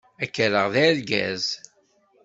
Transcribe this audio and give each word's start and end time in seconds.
Ad 0.23 0.29
k-rreɣ 0.33 0.67
d 0.73 0.75
argaz. 0.85 1.45